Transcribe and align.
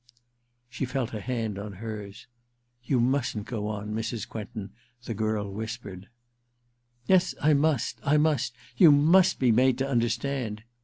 'She 0.71 0.85
felt 0.85 1.13
a 1.13 1.21
hand 1.21 1.59
on 1.59 1.73
hers. 1.73 2.25
* 2.53 2.83
You 2.85 2.99
mustn't 2.99 3.45
go 3.45 3.67
on,' 3.67 3.93
the 3.93 5.13
girl 5.13 5.53
whispered. 5.53 6.09
* 6.57 7.05
Yes, 7.05 7.35
I 7.39 7.53
must— 7.53 7.99
I 8.03 8.17
must! 8.17 8.55
You 8.75 8.91
must 8.91 9.37
be 9.37 9.51
made 9.51 9.77
to 9.77 9.87
understand.' 9.87 10.63